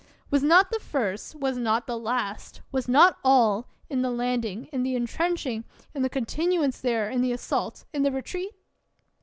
[0.31, 4.81] Was not the first, was not the last, was not all, in the landing, in
[4.81, 8.53] the intrenching, in the continuance there, in the assault, in the retreat?